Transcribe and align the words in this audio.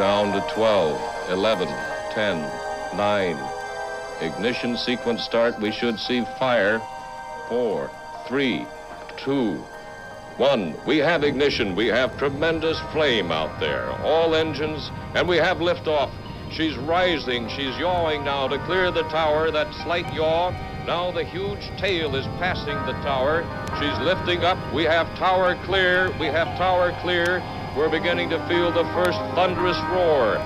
Down 0.00 0.32
to 0.32 0.40
12, 0.54 1.28
11, 1.28 1.68
10, 2.12 2.96
9. 2.96 3.38
Ignition 4.22 4.78
sequence 4.78 5.22
start. 5.22 5.60
We 5.60 5.70
should 5.70 6.00
see 6.00 6.24
fire. 6.38 6.80
Four, 7.50 7.90
three, 8.26 8.64
two, 9.18 9.56
one. 10.38 10.74
We 10.86 10.96
have 10.96 11.22
ignition. 11.22 11.76
We 11.76 11.88
have 11.88 12.16
tremendous 12.16 12.80
flame 12.92 13.30
out 13.30 13.60
there. 13.60 13.90
All 14.02 14.34
engines, 14.34 14.90
and 15.14 15.28
we 15.28 15.36
have 15.36 15.58
liftoff. 15.58 16.10
She's 16.50 16.78
rising. 16.78 17.50
She's 17.50 17.76
yawing 17.76 18.24
now 18.24 18.48
to 18.48 18.58
clear 18.60 18.90
the 18.90 19.02
tower. 19.10 19.50
That 19.50 19.70
slight 19.84 20.10
yaw. 20.14 20.50
Now 20.86 21.10
the 21.10 21.24
huge 21.24 21.70
tail 21.76 22.16
is 22.16 22.24
passing 22.38 22.76
the 22.86 22.98
tower. 23.02 23.44
She's 23.78 23.98
lifting 23.98 24.44
up. 24.44 24.56
We 24.72 24.84
have 24.84 25.14
tower 25.18 25.56
clear. 25.66 26.10
We 26.18 26.28
have 26.28 26.56
tower 26.56 26.96
clear. 27.02 27.42
We're 27.76 27.88
beginning 27.88 28.30
to 28.30 28.38
feel 28.48 28.72
the 28.72 28.82
first 28.90 29.18
thunderous 29.38 29.78
roar. 29.94 30.38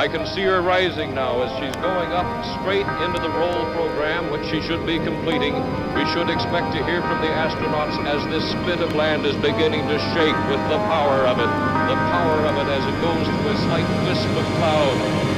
I 0.00 0.08
can 0.08 0.26
see 0.26 0.40
her 0.48 0.62
rising 0.62 1.14
now 1.14 1.42
as 1.42 1.52
she's 1.60 1.76
going 1.76 2.08
up 2.08 2.24
straight 2.58 2.88
into 3.04 3.20
the 3.20 3.28
roll 3.28 3.68
program, 3.76 4.32
which 4.32 4.48
she 4.48 4.62
should 4.62 4.86
be 4.86 4.96
completing. 4.96 5.52
We 5.92 6.08
should 6.16 6.30
expect 6.30 6.72
to 6.72 6.84
hear 6.86 7.02
from 7.02 7.20
the 7.20 7.28
astronauts 7.28 8.00
as 8.08 8.24
this 8.32 8.48
spit 8.50 8.80
of 8.80 8.94
land 8.94 9.26
is 9.26 9.36
beginning 9.36 9.86
to 9.88 9.98
shake 10.16 10.40
with 10.48 10.62
the 10.72 10.80
power 10.88 11.28
of 11.28 11.36
it. 11.36 11.52
The 11.92 12.00
power 12.16 12.48
of 12.48 12.56
it 12.56 12.72
as 12.72 12.82
it 12.88 12.96
goes 13.04 13.26
through 13.28 13.52
a 13.52 13.56
slight 13.68 14.08
wisp 14.08 14.30
of 14.40 14.46
cloud. 14.56 15.29